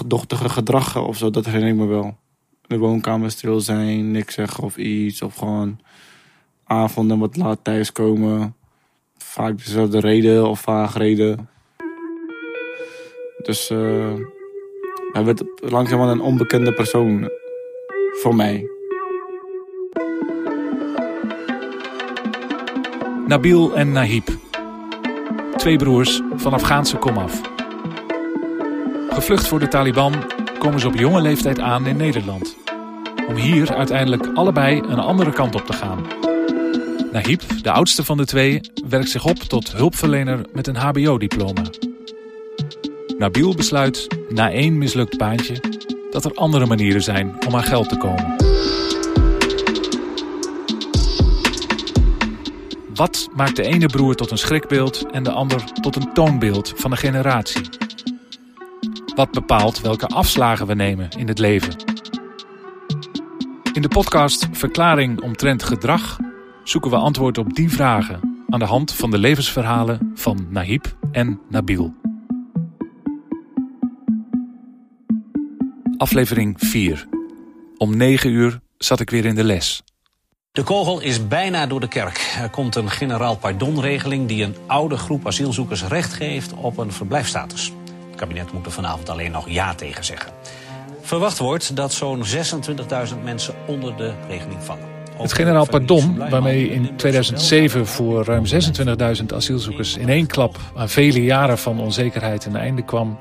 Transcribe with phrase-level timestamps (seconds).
[0.00, 2.16] achterdochtige gedrag of zo, dat herinner ik me wel.
[2.66, 5.22] De woonkamer stil zijn, niks zeggen of iets.
[5.22, 5.78] Of gewoon
[6.64, 8.54] avonden wat laat thuiskomen.
[9.16, 11.48] Vaak dezelfde reden of vaag reden.
[13.42, 14.14] Dus uh,
[15.12, 17.30] hij werd langzaam een onbekende persoon
[18.20, 18.66] voor mij.
[23.26, 24.28] Nabil en Nahib.
[25.56, 27.59] Twee broers van Afghaanse komaf.
[29.12, 30.14] Gevlucht voor de Taliban
[30.58, 32.56] komen ze op jonge leeftijd aan in Nederland.
[33.28, 36.06] Om hier uiteindelijk allebei een andere kant op te gaan.
[37.12, 41.62] Nahib, de oudste van de twee, werkt zich op tot hulpverlener met een HBO-diploma.
[43.18, 45.54] Nabil besluit, na één mislukt baantje,
[46.10, 48.36] dat er andere manieren zijn om aan geld te komen.
[52.94, 56.90] Wat maakt de ene broer tot een schrikbeeld en de ander tot een toonbeeld van
[56.90, 57.79] een generatie?
[59.14, 61.76] Wat bepaalt welke afslagen we nemen in het leven?
[63.72, 66.18] In de podcast Verklaring omtrent gedrag
[66.64, 71.40] zoeken we antwoord op die vragen aan de hand van de levensverhalen van Nahib en
[71.48, 71.94] Nabil.
[75.96, 77.08] Aflevering 4.
[77.76, 79.82] Om 9 uur zat ik weer in de les.
[80.52, 82.34] De kogel is bijna door de kerk.
[82.38, 87.72] Er komt een generaal pardonregeling die een oude groep asielzoekers recht geeft op een verblijfstatus.
[88.20, 90.32] Kabinet moet er vanavond alleen nog ja tegen zeggen.
[91.00, 94.84] Verwacht wordt dat zo'n 26.000 mensen onder de regeling vallen.
[95.16, 98.44] Het generaal pardon, waarmee in 2007 voor ruim
[99.20, 103.18] 26.000 asielzoekers in één klap aan vele jaren van onzekerheid een einde kwam,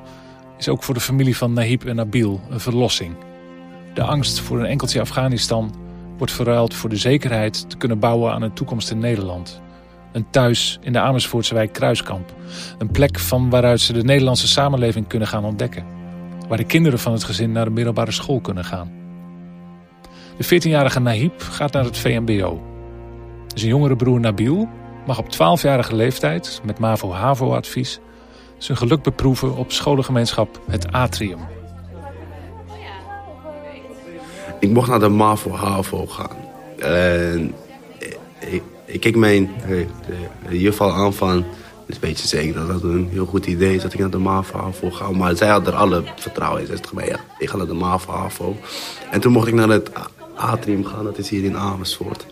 [0.57, 3.15] is ook voor de familie van Nahib en Nabil een verlossing.
[3.93, 5.75] De angst voor een enkeltje Afghanistan
[6.17, 9.61] wordt verruild voor de zekerheid te kunnen bouwen aan een toekomst in Nederland.
[10.11, 12.33] Een thuis in de Amersfoortse wijk Kruiskamp.
[12.77, 15.85] Een plek van waaruit ze de Nederlandse samenleving kunnen gaan ontdekken.
[16.47, 18.91] Waar de kinderen van het gezin naar de middelbare school kunnen gaan.
[20.37, 22.61] De 14-jarige Nahib gaat naar het VMBO.
[23.55, 24.69] Zijn jongere broer Nabil
[25.05, 27.99] mag op 12-jarige leeftijd, met MAVO-HAVO-advies,
[28.57, 31.39] zijn geluk beproeven op scholengemeenschap Het Atrium.
[34.59, 36.37] Ik mocht naar de MAVO-HAVO gaan.
[36.79, 37.53] En
[38.89, 39.49] ik keek mijn
[40.49, 41.35] de, juffrouw aan van...
[41.35, 44.09] Het is een beetje zeker dat dat een heel goed idee is dat ik naar
[44.09, 45.11] de MAVO-HAVO ga.
[45.11, 46.67] Maar zij had er alle vertrouwen in.
[46.67, 48.55] Ze zei, ja, ik ga naar de MAVO-HAVO.
[49.11, 49.89] En toen mocht ik naar het
[50.35, 52.25] Atrium gaan, dat is hier in Amersfoort.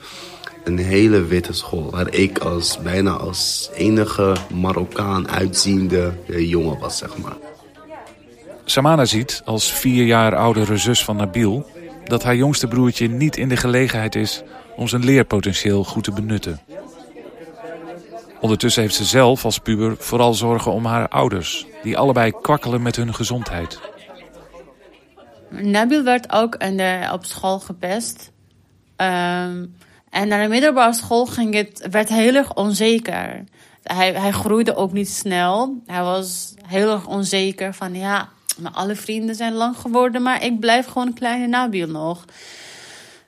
[0.64, 7.18] Een hele witte school, waar ik als, bijna als enige Marokkaan uitziende jongen was, zeg
[7.18, 7.38] maar.
[8.66, 11.66] Samana ziet, als vier jaar oudere zus van Nabil...
[12.06, 14.44] dat haar jongste broertje niet in de gelegenheid is
[14.78, 16.60] om zijn leerpotentieel goed te benutten.
[18.40, 21.66] Ondertussen heeft ze zelf als puber vooral zorgen om haar ouders...
[21.84, 23.80] die allebei kwakkelen met hun gezondheid.
[25.50, 28.32] Nabil werd ook in de, op school gepest.
[28.96, 29.66] Ehm,
[30.10, 33.44] en naar de middelbare school ging het, werd heel erg onzeker.
[33.84, 35.82] Hij, hij groeide ook niet snel.
[35.86, 40.60] Hij was heel erg onzeker van ja, mijn alle vrienden zijn lang geworden, maar ik
[40.60, 42.26] blijf gewoon een kleine Nabil nog.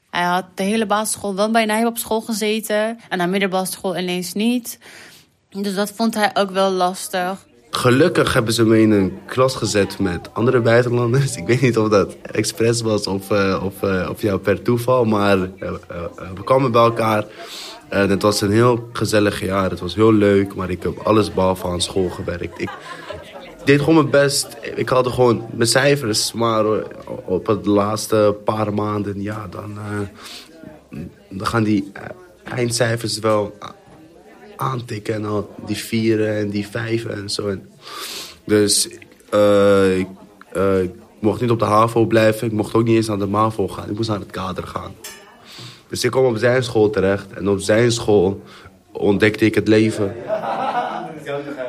[0.09, 4.33] Hij had de hele basisschool wel bijna op school gezeten en de middelbare school ineens
[4.33, 4.79] niet.
[5.49, 7.47] Dus dat vond hij ook wel lastig.
[7.71, 11.35] Gelukkig hebben ze me in een klas gezet met andere buitenlanders.
[11.37, 15.05] Ik weet niet of dat expres was of, uh, of, uh, of ja, per toeval,
[15.05, 15.49] maar uh,
[16.35, 17.25] we kwamen bij elkaar.
[17.89, 19.69] En het was een heel gezellig jaar.
[19.69, 22.61] Het was heel leuk, maar ik heb alles behalve aan school gewerkt.
[22.61, 22.69] Ik
[23.65, 24.57] deed gewoon mijn best.
[24.75, 26.65] Ik had gewoon mijn cijfers, maar
[27.25, 29.77] op het laatste paar maanden, ja, dan,
[31.29, 31.91] dan gaan die
[32.43, 33.57] eindcijfers wel
[34.55, 35.13] aantikken.
[35.13, 37.55] En al die vieren en die vijven en zo.
[38.43, 40.07] Dus ik,
[40.81, 42.47] ik, mocht niet op de HAVO blijven.
[42.47, 43.89] Ik mocht ook niet eens naar de MAVO gaan.
[43.89, 44.93] Ik moest naar het kader gaan.
[45.87, 47.33] Dus ik kwam op zijn school terecht.
[47.33, 48.41] En op zijn school
[48.91, 50.15] ontdekte ik het leven.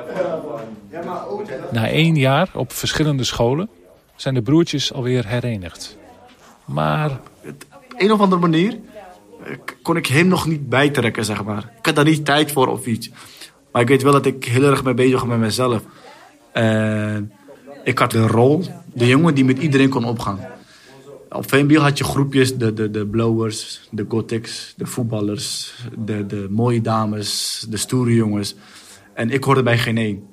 [1.72, 3.68] Na één jaar op verschillende scholen
[4.16, 5.96] zijn de broertjes alweer herenigd.
[6.64, 7.20] Maar...
[7.46, 8.78] Op een of andere manier
[9.82, 11.72] kon ik hem nog niet bijtrekken, zeg maar.
[11.78, 13.10] Ik had daar niet tijd voor of iets.
[13.72, 15.82] Maar ik weet wel dat ik heel erg mee bezig was met mezelf.
[16.52, 17.32] En
[17.84, 18.64] ik had een rol,
[18.94, 20.40] de jongen die met iedereen kon opgaan.
[21.28, 26.46] Op VMB had je groepjes, de, de, de blowers, de gothics, de voetballers, de, de
[26.50, 28.54] mooie dames, de stoere jongens.
[29.14, 30.29] En ik hoorde bij geen één.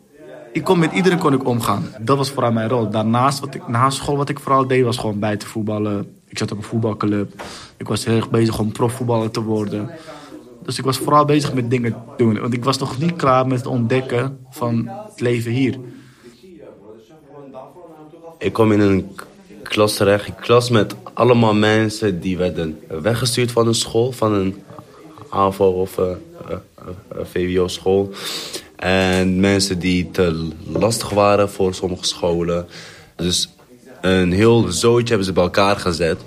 [0.57, 1.85] Ik kon met iedereen kon ik omgaan.
[1.99, 2.89] Dat was vooral mijn rol.
[2.89, 6.15] Daarnaast, wat ik, na school, wat ik vooral deed, was gewoon bij te voetballen.
[6.27, 7.43] Ik zat op een voetbalclub.
[7.77, 9.89] Ik was heel erg bezig om profvoetballer te worden.
[10.63, 12.39] Dus ik was vooral bezig met dingen doen.
[12.39, 15.79] Want ik was nog niet klaar met het ontdekken van het leven hier.
[18.37, 19.09] Ik kwam in een
[19.63, 20.27] klas terecht.
[20.27, 24.11] Een klas met allemaal mensen die werden weggestuurd van een school.
[24.11, 24.61] Van een
[25.29, 26.05] AVO of uh,
[27.23, 28.11] VWO-school.
[28.77, 32.67] En mensen die te lastig waren voor sommige scholen.
[33.15, 33.49] Dus
[34.01, 36.19] een heel zootje hebben ze bij elkaar gezet.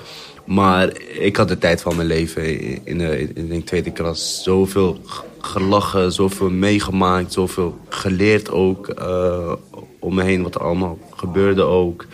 [0.44, 4.42] Maar ik had de tijd van mijn leven in de, in de tweede klas.
[4.42, 5.00] Zoveel
[5.40, 9.52] gelachen, zoveel meegemaakt, zoveel geleerd ook uh,
[9.98, 12.06] om me heen wat er allemaal gebeurde ook.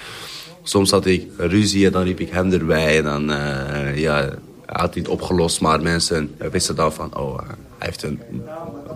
[0.62, 4.31] Soms had ik ruzie en dan riep ik hem erbij en dan uh, ja,
[4.67, 5.61] had hij het opgelost.
[5.61, 7.38] Maar mensen wisten dan van, oh,
[7.78, 8.20] hij heeft een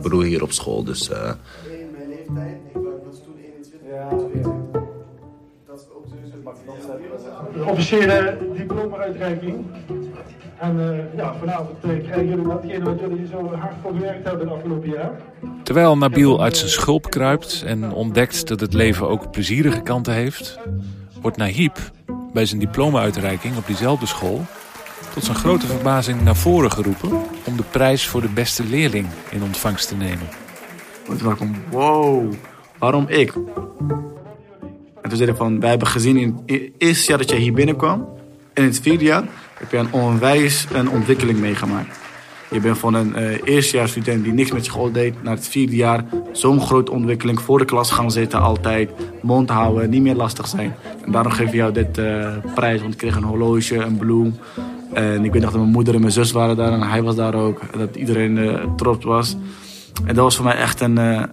[0.03, 1.11] broer hier op school, dus...
[1.11, 1.33] Uh,
[7.53, 9.65] de officiële diploma-uitreiking.
[10.59, 14.47] En uh, ja, vanavond uh, krijgen jullie datgene wat jullie zo hard voor gewerkt hebben
[14.47, 15.11] het afgelopen jaar.
[15.63, 20.59] Terwijl Nabil uit zijn schulp kruipt en ontdekt dat het leven ook plezierige kanten heeft,
[21.21, 21.79] wordt Nahib
[22.33, 24.41] bij zijn diploma-uitreiking op diezelfde school
[25.15, 27.11] tot zijn grote verbazing naar voren geroepen
[27.45, 30.29] om de prijs voor de beste leerling in ontvangst te nemen.
[31.09, 32.33] En toen dacht ik wow,
[32.79, 33.33] waarom ik?
[35.03, 37.53] En toen zei ik van, wij hebben gezien in het eerste jaar dat jij hier
[37.53, 38.09] binnenkwam,
[38.53, 41.99] en in het vierde jaar heb je een onwijs een ontwikkeling meegemaakt.
[42.51, 46.05] Je bent van een uh, eerstejaarsstudent die niks met school deed, naar het vierde jaar
[46.33, 48.91] zo'n grote ontwikkeling voor de klas gaan zitten altijd,
[49.23, 50.75] mond houden, niet meer lastig zijn.
[51.05, 54.39] En daarom geef ik jou dit uh, prijs, want ik kreeg een horloge, een bloem.
[54.93, 57.17] En ik weet nog dat mijn moeder en mijn zus waren daar en hij was
[57.17, 57.61] daar ook.
[57.73, 59.37] En dat iedereen uh, trots was.
[60.05, 61.29] En dat was voor mij echt een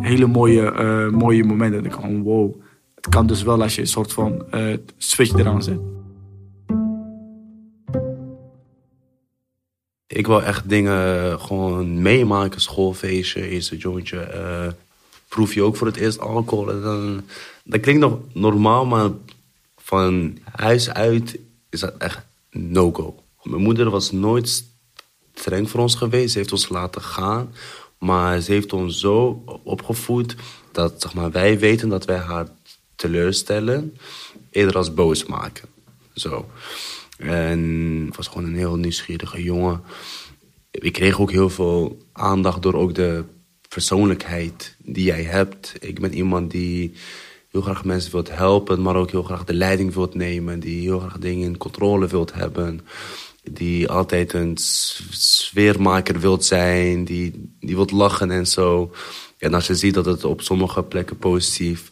[0.00, 0.70] hele mooie,
[1.10, 1.72] mooie moment.
[1.72, 2.54] Dat ik gewoon, wow,
[2.94, 4.44] het kan dus wel als je een soort van
[4.96, 5.78] switch eraan zet.
[10.06, 12.60] Ik wil echt dingen gewoon meemaken.
[12.60, 14.74] Schoolfeestje, eerste jointje.
[15.28, 16.70] Proef je ook voor het eerst alcohol.
[16.70, 17.20] En dan,
[17.64, 19.10] dat klinkt nog normaal, maar
[19.76, 21.38] van huis uit
[21.70, 22.26] is dat echt
[22.58, 23.22] no-go.
[23.42, 24.64] Mijn moeder was nooit
[25.34, 26.32] streng voor ons geweest.
[26.32, 27.54] Ze heeft ons laten gaan.
[27.98, 30.36] Maar ze heeft ons zo opgevoed
[30.72, 32.48] dat zeg maar, wij weten dat wij haar
[32.96, 33.96] teleurstellen.
[34.50, 35.68] Eerder als boos maken.
[36.14, 36.46] Zo.
[37.18, 37.60] En
[38.06, 39.82] het was gewoon een heel nieuwsgierige jongen.
[40.70, 43.24] Ik kreeg ook heel veel aandacht door ook de
[43.68, 45.74] persoonlijkheid die jij hebt.
[45.80, 46.92] Ik ben iemand die
[47.50, 50.60] heel graag mensen wilt helpen, maar ook heel graag de leiding wilt nemen.
[50.60, 52.80] Die heel graag dingen in controle wilt hebben.
[53.42, 54.56] Die altijd een
[55.10, 58.92] sfeermaker wilt zijn, die, die wilt lachen en zo.
[59.38, 61.90] En als je ziet dat het op sommige plekken positief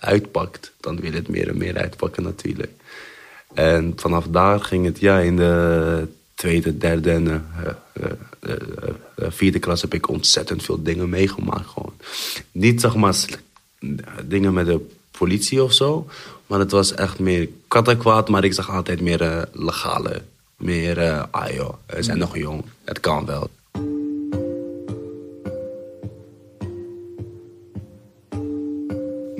[0.00, 2.72] uitpakt, dan wil het meer en meer uitpakken natuurlijk.
[3.54, 7.40] En vanaf daar ging het, ja, in de tweede, derde en uh,
[8.40, 8.52] uh,
[9.28, 11.68] vierde klas heb ik ontzettend veel dingen meegemaakt.
[11.68, 11.94] Gewoon.
[12.52, 13.14] Niet zeg maar
[14.24, 16.06] dingen met de politie of zo,
[16.46, 20.22] maar het was echt meer kattenkwaad, maar ik zag altijd meer legale.
[20.56, 23.50] Meer, ah joh, we zijn nog jong, het kan wel.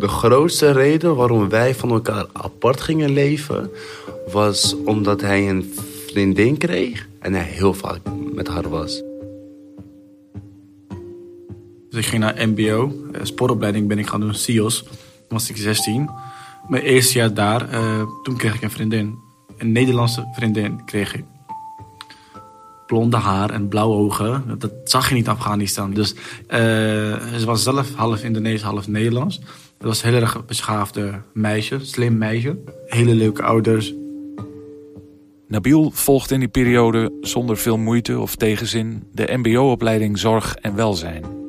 [0.01, 3.71] De grootste reden waarom wij van elkaar apart gingen leven...
[4.33, 5.75] was omdat hij een
[6.07, 8.01] vriendin kreeg en hij heel vaak
[8.33, 9.03] met haar was.
[11.91, 14.83] Dus ik ging naar mbo, eh, sportopleiding ben ik gaan doen, SIOS.
[14.83, 14.95] Toen
[15.29, 16.11] was ik 16.
[16.69, 19.19] Mijn eerste jaar daar, uh, toen kreeg ik een vriendin.
[19.59, 21.25] Een Nederlandse vriendin kreeg ik.
[22.87, 24.59] Blonde haar en blauwe ogen.
[24.59, 25.95] Dat zag je niet in Afghanistan.
[25.95, 26.19] Dus uh,
[27.37, 29.37] ze was zelf half Indonesisch, half Nederlands.
[29.79, 32.59] Het was een heel erg beschaafde meisje, slim meisje.
[32.87, 33.95] Hele leuke ouders.
[35.49, 41.40] Nabil volgt in die periode zonder veel moeite of tegenzin de mbo-opleiding Zorg en Welzijn.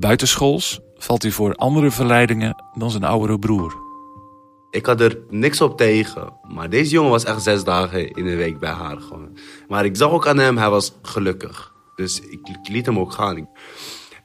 [0.00, 3.74] Buitenschools valt hij voor andere verleidingen dan zijn oudere broer.
[4.70, 8.36] Ik had er niks op tegen, maar deze jongen was echt zes dagen in de
[8.36, 9.00] week bij haar.
[9.00, 9.38] Gewoon.
[9.68, 11.72] Maar ik zag ook aan hem, hij was gelukkig.
[11.96, 13.48] Dus ik liet hem ook gaan.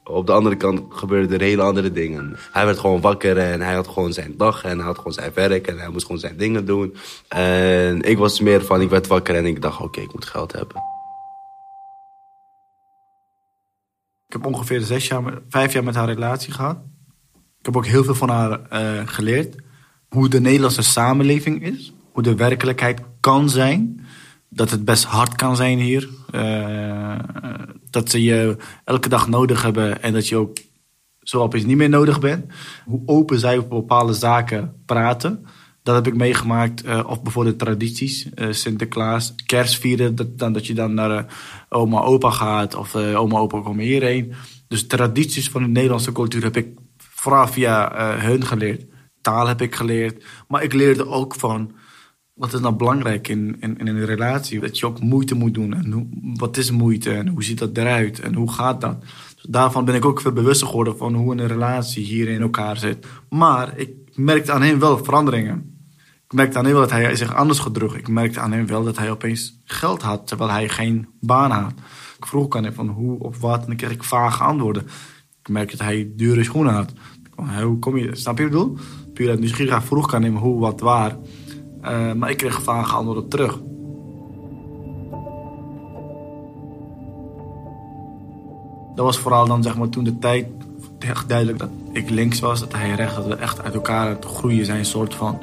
[0.03, 2.37] Op de andere kant gebeurden er hele andere dingen.
[2.51, 5.31] Hij werd gewoon wakker en hij had gewoon zijn dag en hij had gewoon zijn
[5.33, 6.95] werk en hij moest gewoon zijn dingen doen.
[7.27, 10.51] En ik was meer van, ik werd wakker en ik dacht, oké, ik moet geld
[10.51, 10.94] hebben.
[14.45, 16.77] Ongeveer zes jaar, vijf jaar met haar relatie gehad.
[17.59, 19.55] Ik heb ook heel veel van haar uh, geleerd.
[20.09, 21.93] Hoe de Nederlandse samenleving is.
[22.11, 24.05] Hoe de werkelijkheid kan zijn
[24.49, 26.09] dat het best hard kan zijn hier.
[26.31, 27.19] Uh,
[27.89, 30.57] dat ze je elke dag nodig hebben en dat je ook
[31.19, 32.45] zo opeens niet meer nodig bent.
[32.85, 35.45] Hoe open zij op bepaalde zaken praten.
[35.85, 36.85] Dat heb ik meegemaakt.
[36.85, 38.29] Uh, of bijvoorbeeld tradities.
[38.35, 40.15] Uh, Sinterklaas, kerstvieren.
[40.15, 41.25] Dat, dan, dat je dan naar
[41.69, 42.75] oma opa gaat.
[42.75, 44.33] Of oma opa komen hierheen.
[44.67, 48.85] Dus tradities van de Nederlandse cultuur heb ik vooral via hun geleerd.
[49.21, 50.23] taal heb ik geleerd.
[50.47, 51.71] Maar ik leerde ook van,
[52.33, 54.59] wat is nou belangrijk in, in, in een relatie?
[54.59, 55.73] Dat je ook moeite moet doen.
[55.73, 59.01] En hoe, wat is moeite en hoe ziet dat eruit en hoe gaat dat?
[59.35, 62.77] Dus daarvan ben ik ook veel bewuster geworden van hoe een relatie hier in elkaar
[62.77, 63.05] zit.
[63.29, 65.73] Maar ik merkte aan hem wel veranderingen.
[66.35, 67.95] Ik merkte aan hem wel dat hij zich anders gedroeg.
[67.95, 71.73] Ik merkte aan hem wel dat hij opeens geld had, terwijl hij geen baan had.
[72.17, 74.83] Ik vroeg aan hem van hoe of wat en dan kreeg ik vage antwoorden.
[75.41, 76.93] Ik merkte dat hij dure schoenen had.
[77.63, 78.77] Hoe kom je, snap je wat ik bedoel?
[79.13, 81.17] Puur uit vroeg aan hem hoe, wat, waar.
[81.81, 83.59] Uh, maar ik kreeg vage antwoorden terug.
[88.95, 90.47] Dat was vooral dan zeg maar toen de tijd
[90.99, 94.25] echt duidelijk dat ik links was, dat hij rechts, dat we echt uit elkaar het
[94.25, 95.41] groeien zijn, soort van.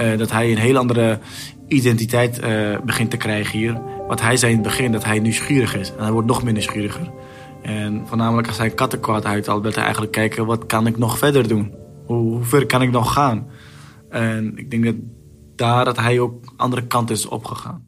[0.00, 1.18] Uh, dat hij een heel andere
[1.68, 3.80] identiteit uh, begint te krijgen hier.
[4.06, 5.92] Wat hij zei in het begin, dat hij nieuwsgierig is.
[5.92, 7.10] En hij wordt nog meer nieuwsgieriger.
[7.62, 11.48] En voornamelijk als hij kattenkwaad uithaalt, wil hij eigenlijk kijken, wat kan ik nog verder
[11.48, 11.74] doen?
[12.06, 13.46] Hoe, hoe ver kan ik nog gaan?
[14.08, 14.94] En ik denk dat
[15.56, 17.86] daar dat hij ook andere kant is opgegaan.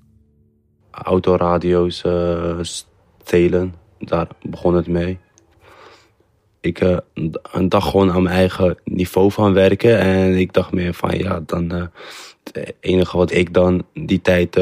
[0.91, 2.59] Autoradio's uh,
[3.23, 5.19] stelen, daar begon het mee.
[6.61, 6.97] Ik uh,
[7.53, 9.99] een dag gewoon aan mijn eigen niveau van werken.
[9.99, 11.85] En ik dacht meer van ja, dan uh,
[12.45, 14.61] het enige wat ik dan die tijd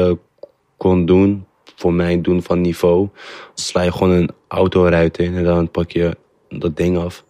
[0.77, 3.07] kon doen, voor mijn doen van niveau,
[3.53, 6.17] sla je gewoon een autoruit in en dan pak je
[6.49, 7.25] dat ding af.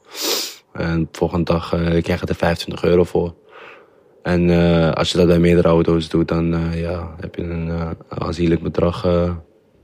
[0.74, 1.70] En de volgende dag
[2.02, 3.34] krijg je er 25 euro voor.
[4.24, 4.50] En
[4.94, 9.06] als je dat bij meerdere auto's doet, dan ja, heb je een aanzienlijk bedrag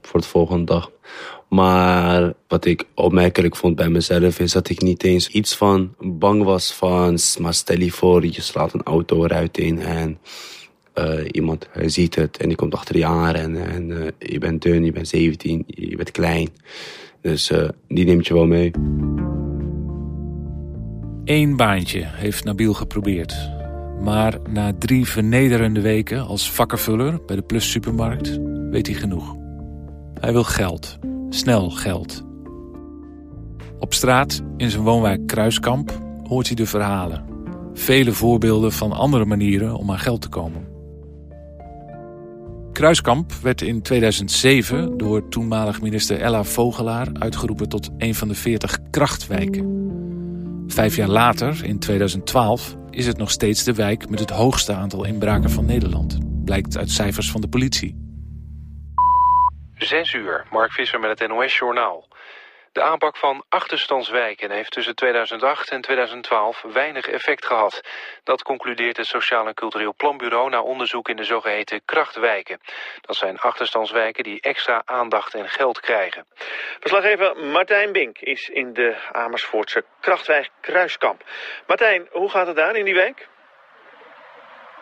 [0.07, 0.91] voor de volgende dag.
[1.49, 6.43] Maar wat ik opmerkelijk vond bij mezelf is dat ik niet eens iets van bang
[6.43, 10.19] was van, maar stel je voor, je slaat een auto eruit in en
[11.31, 14.91] iemand ziet het en die komt achter je aan en, en je bent dun, je
[14.91, 16.49] bent 17, je bent klein.
[17.21, 17.51] Dus
[17.87, 18.71] die neemt je wel mee.
[21.25, 23.35] Eén baantje heeft Nabil geprobeerd.
[24.01, 29.44] Maar na drie vernederende weken als vakkenvuller bij de Plus Supermarkt weet hij genoeg.
[30.25, 30.97] Hij wil geld.
[31.29, 32.23] Snel geld.
[33.79, 37.25] Op straat, in zijn woonwijk Kruiskamp, hoort hij de verhalen.
[37.73, 40.67] Vele voorbeelden van andere manieren om aan geld te komen.
[42.71, 48.79] Kruiskamp werd in 2007 door toenmalig minister Ella Vogelaar uitgeroepen tot een van de 40
[48.89, 49.65] krachtwijken.
[50.67, 55.05] Vijf jaar later, in 2012, is het nog steeds de wijk met het hoogste aantal
[55.05, 56.17] inbraken van Nederland.
[56.45, 58.04] Blijkt uit cijfers van de politie.
[59.85, 62.07] Zes uur, Mark Visser met het NOS-journaal.
[62.71, 67.81] De aanpak van achterstandswijken heeft tussen 2008 en 2012 weinig effect gehad.
[68.23, 72.59] Dat concludeert het Sociaal en Cultureel Planbureau na onderzoek in de zogeheten krachtwijken.
[73.01, 76.25] Dat zijn achterstandswijken die extra aandacht en geld krijgen.
[76.79, 81.23] Verslaggever Martijn Bink is in de Amersfoortse krachtwijk Kruiskamp.
[81.67, 83.27] Martijn, hoe gaat het daar in die wijk?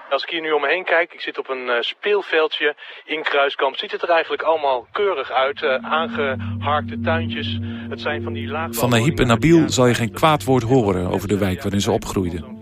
[0.09, 3.23] Als ik hier nu om me heen kijk, ik zit op een uh, speelveldje in
[3.23, 3.77] Kruiskamp.
[3.77, 5.61] Ziet het er eigenlijk allemaal keurig uit.
[5.61, 7.59] Uh, aangeharkte tuintjes.
[7.89, 8.75] Het zijn van die laag...
[8.75, 11.91] Van Nahib en Nabil zal je geen kwaad woord horen over de wijk waarin ze
[11.91, 12.61] opgroeiden.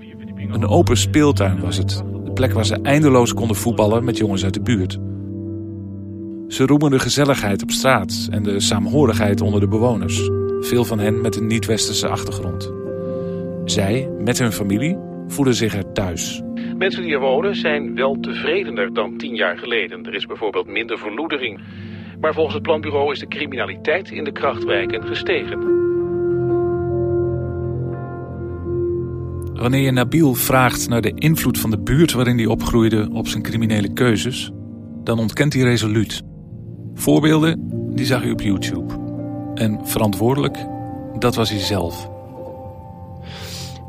[0.51, 2.03] Een open speeltuin was het.
[2.23, 4.97] De plek waar ze eindeloos konden voetballen met jongens uit de buurt.
[6.47, 10.29] Ze roemen de gezelligheid op straat en de saamhorigheid onder de bewoners.
[10.59, 12.71] Veel van hen met een niet-westerse achtergrond.
[13.65, 16.41] Zij, met hun familie, voelen zich er thuis.
[16.81, 20.05] Mensen die er wonen zijn wel tevredener dan tien jaar geleden.
[20.05, 21.59] Er is bijvoorbeeld minder verloedering.
[22.19, 25.59] Maar volgens het planbureau is de criminaliteit in de krachtwijken gestegen.
[29.53, 33.43] Wanneer je Nabil vraagt naar de invloed van de buurt waarin hij opgroeide op zijn
[33.43, 34.51] criminele keuzes,
[35.03, 36.21] dan ontkent hij resoluut.
[36.93, 38.93] Voorbeelden, die zag hij op YouTube.
[39.53, 40.57] En verantwoordelijk,
[41.19, 42.09] dat was hij zelf.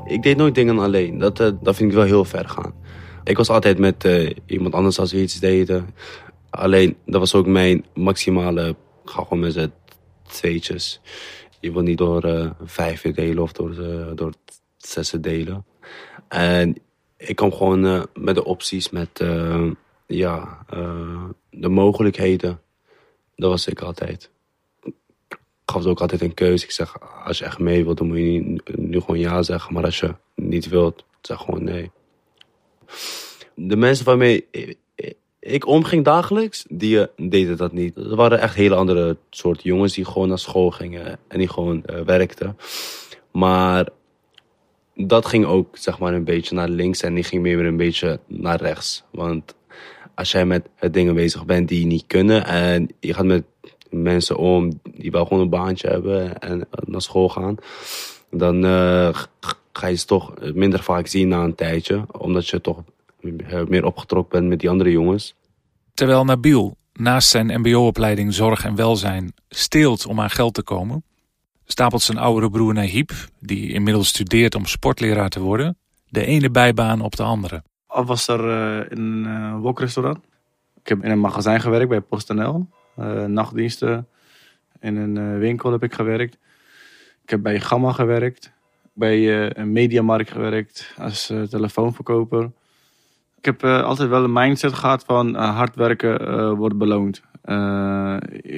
[0.04, 1.18] Ik deed nooit dingen alleen.
[1.18, 2.81] Dat, uh, dat vind ik wel heel ver gaan.
[3.24, 5.94] Ik was altijd met uh, iemand anders als we iets deden.
[6.50, 8.76] Alleen, dat was ook mijn maximale...
[9.04, 9.72] Ga gewoon met z'n
[10.22, 11.00] tweetjes.
[11.60, 14.32] Je wil niet door uh, vijf delen of door, uh, door
[14.76, 15.64] zes delen.
[16.28, 16.76] En
[17.16, 19.24] ik kwam gewoon met de opties, met
[20.06, 20.66] ja,
[21.50, 22.60] de mogelijkheden.
[23.36, 24.30] Dat was ik altijd.
[24.82, 26.64] Ik gaf ook altijd een keuze.
[26.64, 29.74] Ik zeg, als je echt mee wilt, dan moet je nu gewoon ja zeggen.
[29.74, 31.90] Maar als je niet wilt, zeg gewoon nee
[33.54, 34.46] de mensen waarmee
[35.42, 37.96] ik omging dagelijks, die uh, deden dat niet.
[37.96, 41.82] Er waren echt hele andere soort jongens die gewoon naar school gingen en die gewoon
[41.86, 42.56] uh, werkten.
[43.30, 43.88] Maar
[44.94, 48.20] dat ging ook zeg maar een beetje naar links en die ging meer een beetje
[48.26, 49.04] naar rechts.
[49.10, 49.54] Want
[50.14, 53.44] als jij met dingen bezig bent die je niet kunnen en je gaat met
[53.90, 57.56] mensen om die wel gewoon een baantje hebben en naar school gaan,
[58.30, 58.64] dan
[59.72, 62.04] ga je ze toch minder vaak zien na een tijdje.
[62.18, 62.82] Omdat je toch
[63.68, 65.34] meer opgetrokken bent met die andere jongens.
[65.94, 71.04] Terwijl Nabil naast zijn mbo-opleiding Zorg en Welzijn steelt om aan geld te komen,
[71.64, 73.10] stapelt zijn oudere broer Nahib,
[73.40, 75.76] die inmiddels studeert om sportleraar te worden,
[76.08, 77.62] de ene bijbaan op de andere.
[77.86, 80.18] Al was er uh, in een uh, wokrestaurant.
[80.82, 82.68] Ik heb in een magazijn gewerkt bij PostNL.
[82.98, 84.08] Uh, nachtdiensten.
[84.80, 86.34] In een winkel heb ik gewerkt.
[87.22, 88.52] Ik heb bij Gamma gewerkt.
[88.92, 92.50] Bij een mediamarkt gewerkt als telefoonverkoper.
[93.38, 97.22] Ik heb altijd wel een mindset gehad van hard werken wordt beloond.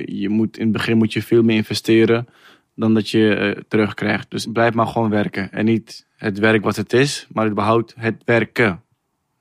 [0.04, 2.28] je moet, in het begin moet je veel meer investeren
[2.74, 4.30] dan dat je terugkrijgt.
[4.30, 5.52] Dus blijf maar gewoon werken.
[5.52, 8.82] En niet het werk wat het is, maar überhaupt het werken.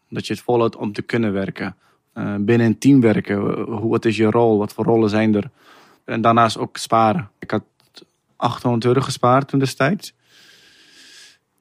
[0.09, 1.75] Dat je het volhoudt om te kunnen werken.
[2.39, 3.37] Binnen een team werken.
[3.63, 4.57] Hoe, wat is je rol?
[4.57, 5.49] Wat voor rollen zijn er?
[6.05, 7.29] En daarnaast ook sparen.
[7.39, 7.63] Ik had
[8.35, 10.13] 800 euro gespaard toen destijds.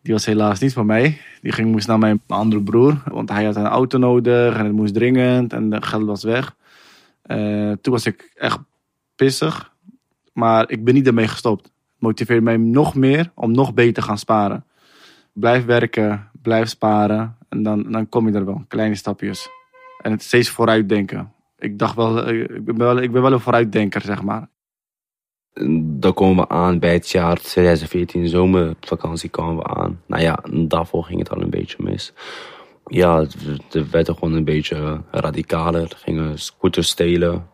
[0.03, 1.21] Die was helaas niet van mij.
[1.43, 3.03] Die ging, moest naar mijn andere broer.
[3.05, 6.57] Want hij had een auto nodig en het moest dringend en de geld was weg.
[7.27, 8.59] Uh, toen was ik echt
[9.17, 9.73] pissig.
[10.33, 11.65] Maar ik ben niet ermee gestopt.
[11.65, 14.65] Het motiveert mij nog meer om nog beter te gaan sparen.
[15.33, 17.37] Blijf werken, blijf sparen.
[17.49, 18.65] En dan, dan kom je er wel.
[18.69, 19.49] Kleine stapjes.
[20.03, 21.33] En het steeds vooruitdenken.
[21.59, 24.49] Ik dacht wel, ik ben wel, ik ben wel een vooruitdenker, zeg maar.
[25.81, 30.01] Dan komen we aan bij het jaar 2014, zomervakantie kwamen we aan.
[30.07, 32.13] Nou ja, daarvoor ging het al een beetje mis.
[32.87, 35.93] Ja, het werd gewoon een beetje radicaler.
[35.97, 37.47] Gingen scooters stelen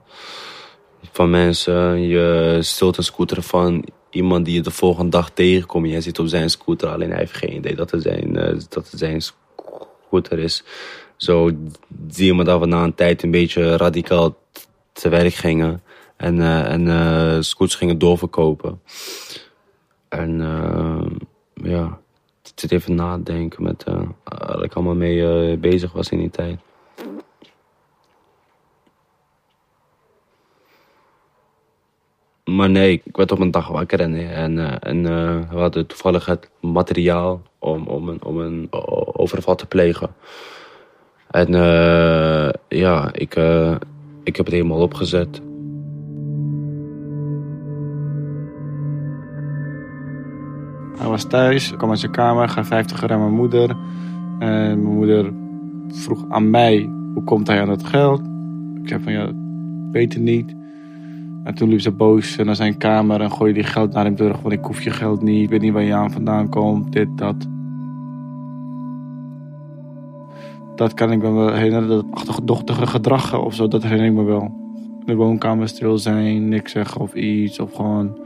[1.13, 2.01] van mensen.
[2.01, 5.89] Je stilt een scooter van iemand die je de volgende dag tegenkomt.
[5.89, 8.91] Jij zit op zijn scooter, alleen hij heeft geen idee dat het zijn, uh, dat
[8.91, 10.65] het zijn scooter is.
[11.17, 11.51] Zo
[12.09, 14.37] zie je me dat we na een tijd een beetje radicaal
[14.93, 15.83] te werk gingen.
[16.19, 18.81] En, uh, en uh, scooters gingen doorverkopen.
[20.09, 20.39] En
[21.55, 22.01] ja,
[22.43, 23.85] ik zit even nadenken met
[24.25, 26.59] waar ik allemaal mee bezig was in die tijd.
[32.45, 36.51] Maar nee, ik werd op een dag wakker en, en, eh, we hadden toevallig het
[36.61, 38.69] materiaal om, om, een, om een
[39.13, 40.15] overval te plegen.
[41.31, 41.53] En
[42.69, 43.37] ja, ik,
[44.25, 45.41] ik heb het helemaal opgezet.
[50.99, 53.71] Hij was thuis, kwam uit zijn kamer, gaf 50 gram aan mijn moeder.
[54.39, 55.33] En mijn moeder
[55.89, 58.21] vroeg aan mij, hoe komt hij aan dat geld?
[58.83, 59.33] Ik zei van, ja,
[59.93, 60.57] weet het niet.
[61.45, 64.41] En toen liep ze boos naar zijn kamer en gooide die geld naar hem terug.
[64.41, 67.09] Want ik hoef je geld niet, ik weet niet waar je aan vandaan komt, dit,
[67.19, 67.49] dat.
[70.77, 74.23] Dat kan ik me wel herinneren, dat achterdochtige gedrag of zo, dat herinner ik me
[74.23, 74.55] wel.
[75.05, 77.61] De woonkamer stil zijn, niks zeggen of iets.
[77.61, 78.17] Of gewoon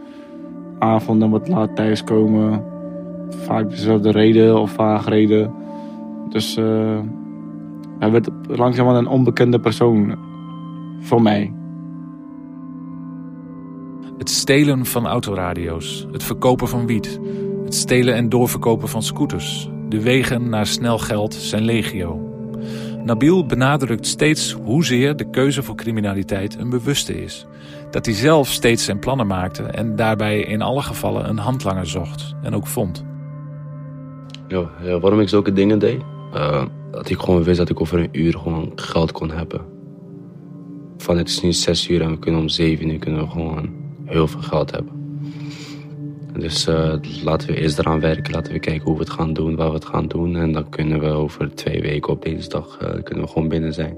[0.83, 2.64] avonden wat laat thuiskomen.
[3.29, 5.55] Vaak dezelfde reden of vaag reden.
[6.29, 6.99] Dus uh,
[7.99, 10.16] hij werd langzaam een onbekende persoon
[11.01, 11.53] voor mij.
[14.18, 17.21] Het stelen van autoradio's, het verkopen van wiet,
[17.64, 19.71] het stelen en doorverkopen van scooters.
[19.88, 22.21] De wegen naar snel geld zijn legio.
[23.05, 27.47] Nabil benadrukt steeds hoezeer de keuze voor criminaliteit een bewuste is.
[27.92, 32.35] Dat hij zelf steeds zijn plannen maakte en daarbij in alle gevallen een handlanger zocht
[32.42, 33.05] en ook vond.
[34.48, 36.00] Ja, waarom ik zulke dingen deed?
[36.35, 39.61] Uh, dat ik gewoon wist dat ik over een uur gewoon geld kon hebben.
[40.96, 43.70] Van het is nu zes uur en we kunnen om zeven uur kunnen we gewoon
[44.05, 45.00] heel veel geld hebben.
[46.38, 48.33] Dus uh, laten we eerst eraan werken.
[48.33, 50.37] Laten we kijken hoe we het gaan doen, waar we het gaan doen.
[50.37, 53.74] En dan kunnen we over twee weken op deze dag uh, kunnen we gewoon binnen
[53.74, 53.96] zijn.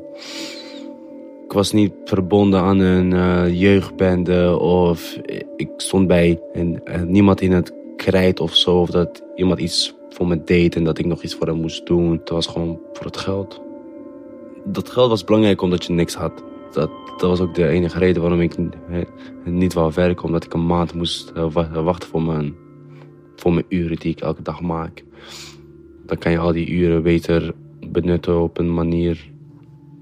[1.45, 5.19] Ik was niet verbonden aan een uh, jeugdbende of
[5.57, 8.81] ik stond bij en, niemand in het krijt of zo.
[8.81, 11.87] Of dat iemand iets voor me deed en dat ik nog iets voor hem moest
[11.87, 12.11] doen.
[12.11, 13.61] Het was gewoon voor het geld.
[14.65, 16.43] Dat geld was belangrijk omdat je niks had
[16.75, 18.55] dat, dat was ook de enige reden waarom ik
[19.45, 20.25] niet wou werken.
[20.25, 21.53] Omdat ik een maand moest eh,
[21.85, 22.55] wachten voor mijn,
[23.37, 25.05] voor mijn uren die ik elke dag maak.
[26.07, 27.55] Dan kan je al die uren beter
[27.91, 29.33] benutten op een manier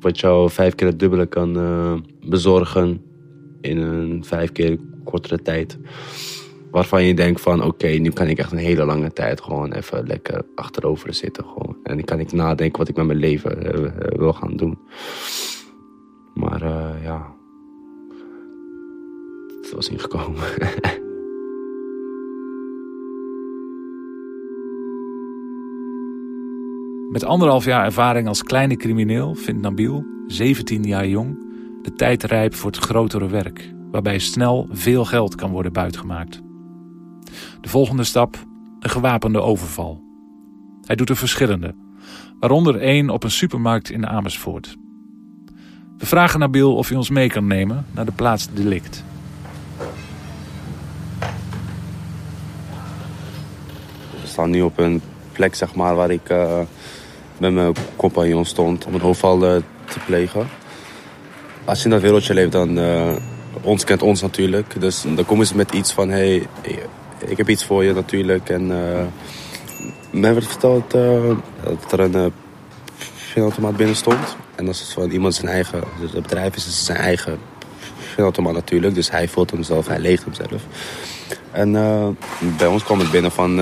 [0.03, 1.95] wat jou vijf keer het dubbele kan uh,
[2.27, 3.03] bezorgen
[3.61, 5.79] in een vijf keer kortere tijd.
[6.71, 10.07] Waarvan je denkt van oké, nu kan ik echt een hele lange tijd gewoon even
[10.07, 11.45] lekker achterover zitten.
[11.45, 11.77] Gewoon.
[11.83, 14.79] En dan kan ik nadenken wat ik met mijn leven uh, wil gaan doen.
[16.35, 16.65] Maar
[17.03, 17.35] ja,
[19.63, 20.43] het was ingekomen.
[27.13, 31.47] Met anderhalf jaar ervaring als kleine crimineel vindt Nabil, 17 jaar jong,
[31.83, 36.41] de tijd rijp voor het grotere werk, waarbij snel veel geld kan worden buitgemaakt.
[37.61, 38.37] De volgende stap,
[38.81, 40.03] een gewapende overval.
[40.85, 41.75] Hij doet er verschillende,
[42.41, 44.77] waaronder één op een supermarkt in Amersfoort.
[45.99, 49.05] We vragen Nabil of hij ons mee kan nemen naar de plaats delict.
[54.21, 56.61] We staan nu op een plek zeg maar, waar ik uh,
[57.43, 60.49] met mijn compagnon stond om een hoofdval uh, te plegen.
[61.65, 63.11] Als je in dat wereldje leeft, dan uh,
[63.63, 64.81] ons kent ons natuurlijk.
[64.81, 66.47] Dus dan komen ze met iets van, hey,
[67.27, 68.49] ik heb iets voor je natuurlijk.
[68.49, 68.67] En
[70.11, 72.33] mij werd verteld dat er een
[73.35, 74.37] pinautomaat binnen stond.
[74.55, 77.39] En dat is van iemand zijn eigen, dus het bedrijf is zijn eigen
[78.15, 78.95] pinautomaat natuurlijk.
[78.95, 80.63] Dus hij vult hem zelf, hij leegt hem zelf.
[81.51, 81.73] En
[82.57, 83.61] bij ons kwam het binnen van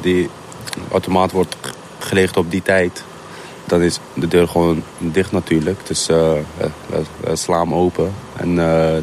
[0.00, 0.28] die
[0.90, 1.56] automaat wordt
[2.36, 3.04] op die tijd,
[3.64, 5.86] dan is de deur gewoon dicht natuurlijk.
[5.86, 6.32] Dus uh,
[7.46, 8.54] hem open en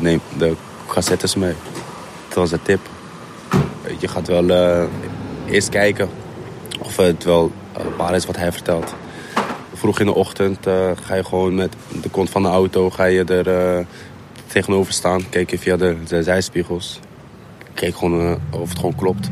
[0.01, 0.53] neem de
[0.87, 1.53] cassettes mee.
[2.27, 2.79] Dat was de tip.
[3.97, 4.49] Je gaat wel
[5.45, 6.09] eerst kijken
[6.79, 7.51] of het wel
[7.97, 8.93] waar is wat hij vertelt.
[9.73, 10.67] Vroeg in de ochtend
[11.03, 13.85] ga je gewoon met de kont van de auto ga je er
[14.47, 15.29] tegenover staan.
[15.29, 16.99] Kijken via de, zijspiegels.
[17.73, 19.29] Kijk gewoon of het gewoon klopt.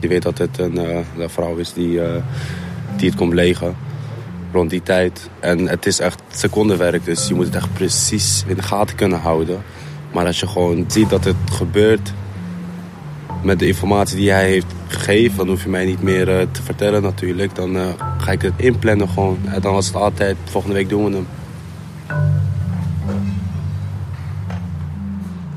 [0.00, 0.76] Je weet dat het een,
[1.18, 2.00] een vrouw is die,
[2.98, 3.76] die het komt legen.
[4.52, 5.30] Rond die tijd.
[5.40, 7.04] En het is echt secondenwerk.
[7.04, 9.62] Dus je moet het echt precies in de gaten kunnen houden.
[10.12, 12.12] Maar als je gewoon ziet dat het gebeurt
[13.42, 16.62] met de informatie die hij heeft gegeven, dan hoef je mij niet meer uh, te
[16.62, 17.54] vertellen natuurlijk.
[17.54, 17.86] Dan uh,
[18.18, 19.38] ga ik het inplannen gewoon.
[19.44, 21.26] En dan was het altijd, volgende week doen we hem.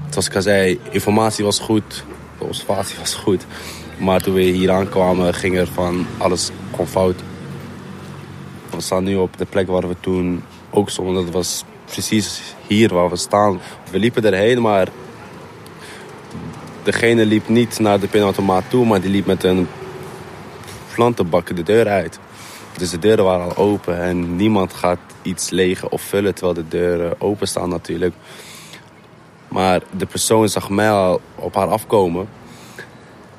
[0.09, 2.03] Zoals ik al zei, informatie was goed,
[2.37, 3.45] de observatie was goed.
[3.97, 7.23] Maar toen we hier aankwamen, ging er van alles gewoon fout.
[8.71, 11.23] We staan nu op de plek waar we toen ook stonden.
[11.23, 13.59] Dat was precies hier waar we staan.
[13.91, 14.87] We liepen erheen, maar
[16.83, 19.67] degene liep niet naar de pinautomaat toe, maar die liep met een
[20.93, 22.19] plantenbak de deur uit.
[22.77, 26.67] Dus de deuren waren al open en niemand gaat iets legen of vullen terwijl de
[26.67, 28.13] deuren open staan natuurlijk.
[29.47, 32.27] Maar de persoon zag mij al op haar afkomen.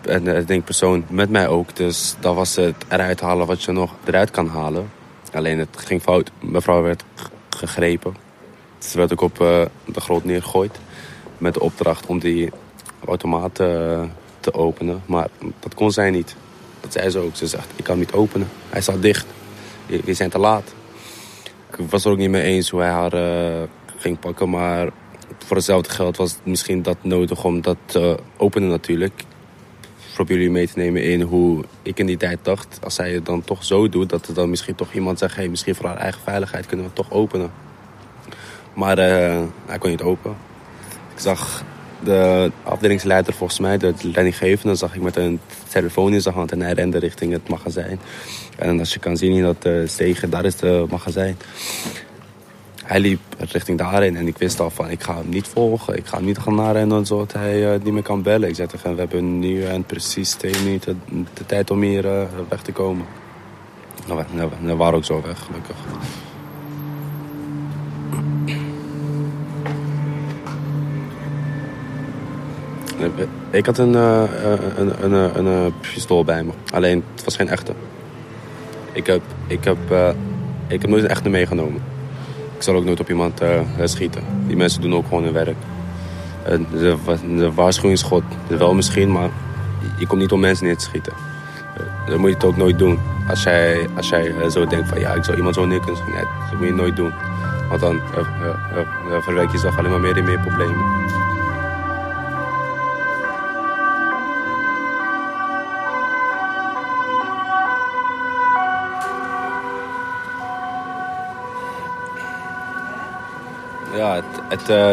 [0.02, 1.76] En eh, ik denk persoon met mij ook.
[1.76, 4.90] Dus dat was het eruit halen wat je nog eruit kan halen.
[5.32, 6.30] Alleen het ging fout.
[6.40, 7.04] Mevrouw werd
[7.50, 8.16] gegrepen.
[8.78, 10.78] Ze werd ook op uh, de grond neergegooid.
[11.38, 12.50] Met de opdracht om die
[13.06, 14.02] automaat uh,
[14.40, 15.02] te openen.
[15.06, 15.28] Maar
[15.60, 16.36] dat kon zij niet.
[16.80, 17.36] Dat zei ze ook.
[17.36, 18.48] Ze zegt, ik kan niet openen.
[18.70, 19.26] Hij staat dicht.
[19.86, 20.74] We zijn te laat.
[21.70, 23.62] Ik was er ook niet mee eens hoe hij haar uh,
[23.96, 24.50] ging pakken.
[24.50, 24.90] Maar
[25.38, 29.24] voor hetzelfde geld was het misschien dat nodig om dat te openen natuurlijk
[30.14, 32.79] probeer jullie mee te nemen in hoe ik in die tijd dacht.
[32.83, 35.37] Als zij het dan toch zo doet, dat er dan misschien toch iemand zegt...
[35.37, 37.51] Hey, misschien voor haar eigen veiligheid kunnen we het toch openen.
[38.75, 40.37] Maar uh, hij kon niet open.
[41.14, 41.64] Ik zag
[42.05, 44.75] de afdelingsleider volgens mij, de leidinggevende...
[44.75, 48.01] zag ik met een telefoon in zijn hand en hij rende richting het magazijn.
[48.59, 51.37] En als je kan zien in dat uh, stegen, daar is het magazijn
[52.92, 55.96] hij liep richting daarin en ik wist al van ik ga hem niet volgen.
[55.96, 58.48] Ik ga hem niet gaan narennen zodat hij uh, niet meer kan bellen.
[58.48, 61.02] Ik zei tegen hem, we hebben nu en precies twee minuten
[61.35, 63.07] de tijd om hier uh, weg te komen.
[64.07, 65.76] Nou, we, we waren ook zo weg, gelukkig.
[73.50, 76.52] Ik had een, een, een, een, een, pistool bij me.
[76.72, 77.72] Alleen, het was geen echte.
[78.92, 79.78] Ik heb, ik heb,
[80.68, 81.91] ik heb nooit een echte meegenomen.
[82.62, 84.22] Ik zal ook nooit op iemand uh, schieten.
[84.46, 85.57] Die mensen doen ook gewoon hun werk.
[86.48, 86.96] Uh, de,
[87.37, 89.29] de waarschuwingsschot wel misschien, maar
[89.98, 91.12] je komt niet om mensen neer te schieten.
[91.81, 92.98] Uh, dan moet je het ook nooit doen.
[93.29, 96.22] Als jij, als jij zo denkt van ja, ik zou iemand zo neer kunnen schieten.
[96.22, 97.12] Nee, dat moet je nooit doen.
[97.68, 98.01] Want dan
[99.22, 101.01] verwerk je jezelf alleen maar meer en meer problemen.
[114.52, 114.90] Het, uh,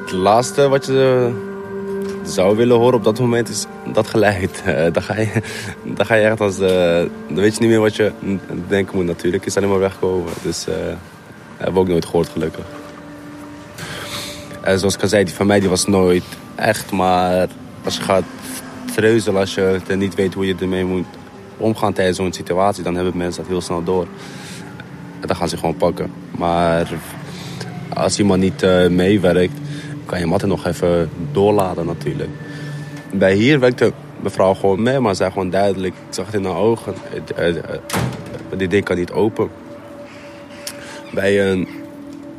[0.00, 1.32] het, laatste wat je
[2.24, 4.62] zou willen horen op dat moment is dat geluid.
[4.66, 5.42] Uh, dan, ga je,
[5.96, 6.56] dan ga je echt als...
[6.56, 8.12] Dan weet je niet meer wat je
[8.68, 9.46] denken moet natuurlijk.
[9.46, 10.32] Is alleen maar wegkomen.
[10.42, 10.74] Dus dat
[11.56, 12.64] hebben we ook nooit gehoord gelukkig.
[14.60, 16.90] En zoals ik al zei, die van mij die was nooit echt.
[16.90, 17.48] Maar
[17.84, 18.24] als je gaat
[18.94, 21.06] treuzelen, als je niet weet hoe je ermee moet
[21.56, 22.82] omgaan tijdens zo'n situatie...
[22.82, 24.06] dan hebben mensen dat heel snel door.
[25.20, 26.12] En dan gaan ze gewoon pakken.
[26.30, 26.88] Maar
[27.96, 29.52] als iemand niet uh, meewerkt,
[30.04, 32.30] kan je matten nog even doorladen natuurlijk.
[33.12, 36.56] Bij hier werkte mevrouw gewoon mee, maar zei gewoon duidelijk, ik zag het in haar
[36.56, 36.94] ogen,
[37.38, 37.54] uh, uh,
[38.56, 39.48] dit ding kan niet open.
[41.14, 41.68] Bij een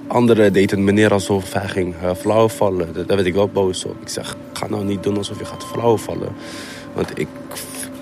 [0.07, 2.93] andere deed een meneer alsof hij ging flauwvallen.
[2.93, 4.01] Daar werd ik wel boos op.
[4.01, 6.29] Ik zeg, ga nou niet doen alsof je gaat flauwvallen.
[6.93, 7.27] Want ik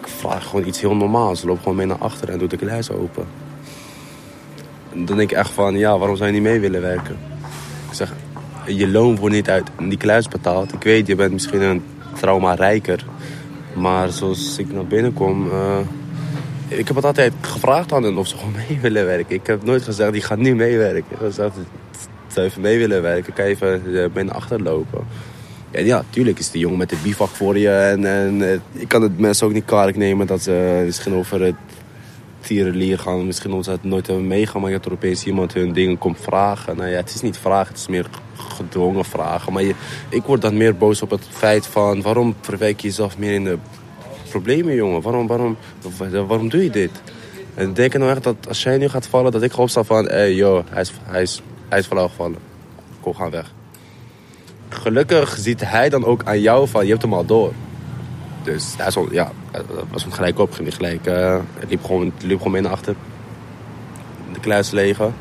[0.01, 1.43] vraag gewoon iets heel normaals.
[1.43, 3.25] Loop gewoon mee naar achteren en doe de kluis open.
[4.91, 7.17] En dan denk ik echt van, ja, waarom zou je niet mee willen werken?
[7.95, 8.13] Ik zeg,
[8.77, 10.73] je loon wordt niet uit kluis betaald.
[10.73, 11.83] Ik weet, je bent misschien een
[12.19, 13.05] trauma rijker.
[13.75, 15.51] Maar zoals ik naar binnen kom...
[15.51, 15.79] eh,
[16.67, 19.35] ik heb het altijd gevraagd aan hen of ze gewoon mee willen werken.
[19.35, 20.97] Ik heb nooit gezegd, die gaat nu meewerken.
[20.97, 21.55] Ik heb gezegd,
[22.27, 25.07] zou even mee willen werken, kan je even eh, mee naar achter lopen.
[25.71, 27.69] En ja, tuurlijk is die jongen met de bivak voor je.
[27.69, 31.41] En, en eh, ik kan het mensen ook niet kwalijk nemen dat ze misschien over
[31.41, 31.55] het
[32.45, 33.25] tierenlier gaan.
[33.25, 34.73] Misschien omdat ze het nooit hebben meegemaakt.
[34.73, 36.77] Dat er opeens iemand hun dingen komt vragen.
[36.77, 39.53] Nou ja, het is niet vragen, het is meer gedwongen vragen.
[39.53, 39.75] Maar je,
[40.09, 42.01] ik word dan meer boos op het feit van...
[42.01, 43.57] waarom verwijk je jezelf meer in de
[44.29, 45.01] problemen, jongen?
[45.01, 45.57] Waarom, waarom,
[46.09, 46.91] waarom doe je dit?
[47.53, 49.31] En denk je nou echt dat als jij nu gaat vallen...
[49.31, 50.05] dat ik ga opstaan van...
[50.05, 52.37] hé, hey, joh, hij is, hij, is, hij is gevallen.
[53.01, 53.53] Kom, gaan weg.
[54.69, 56.83] Gelukkig ziet hij dan ook aan jou van...
[56.83, 57.53] je hebt hem al door.
[58.45, 60.51] Dus al, ja, dat was hem gelijk op.
[60.51, 62.95] Ging gelijk, het liep gewoon, het liep gewoon naar achter.
[64.33, 65.13] De kluis legen.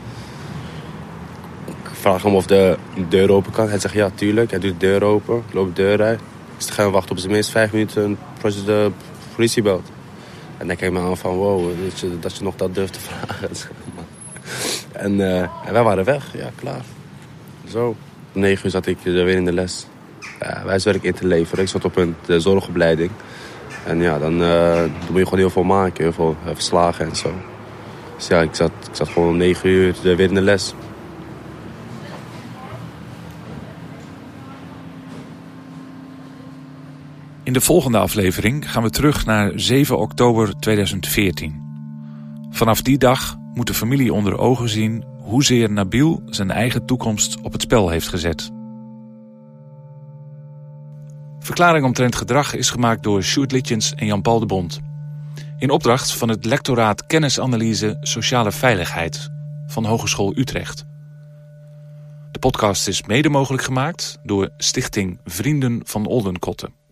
[1.67, 2.77] Ik vraag hem of de
[3.09, 3.69] deur open kan.
[3.69, 4.51] Hij zegt ja, tuurlijk.
[4.51, 6.21] Hij doet de deur open, loopt de deur uit.
[6.57, 8.91] Dus dan gaan wachten op zijn minst vijf minuten voordat de
[9.35, 9.89] politie belt.
[10.59, 13.01] En dan kijk ik me aan van wow, dat je, dat nog dat durft te
[13.09, 13.51] vragen.
[14.93, 16.83] en, uh, en wij waren weg, ja, klaar.
[17.69, 17.97] Zo.
[18.35, 19.87] Om negen uur zat ik weer in de les.
[20.41, 21.65] Ja, wijswerk in te leveren.
[21.65, 23.11] Ik zat op een de zorgopleiding.
[23.87, 27.07] En ja, dan, uh, dan moet je gewoon heel veel maken, heel veel uh, verslagen
[27.07, 27.35] en zo.
[28.17, 30.75] Dus ja, ik zat, ik zat gewoon negen uur weer in de les.
[37.43, 41.63] In de volgende aflevering gaan we terug naar 7 oktober 2014.
[42.51, 47.53] Vanaf die dag moet de familie onder ogen zien hoezeer Nabil zijn eigen toekomst op
[47.53, 48.51] het spel heeft gezet.
[51.45, 54.81] Verklaring omtrent gedrag is gemaakt door Sjoerd Litjens en Jan-Paul de Bond.
[55.59, 59.29] In opdracht van het lectoraat Kennisanalyse Sociale Veiligheid
[59.67, 60.85] van Hogeschool Utrecht.
[62.33, 66.84] De podcast is mede mogelijk gemaakt door Stichting Vrienden van Oldenkotten.